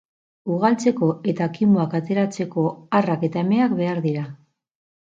Ugaltzeko 0.53 1.09
eta 1.33 1.49
kimuak 1.59 1.95
ateratzeko 2.01 2.65
arrak 3.03 3.31
eta 3.31 3.45
emeak 3.47 3.79
behar 3.83 4.05
dira. 4.09 4.31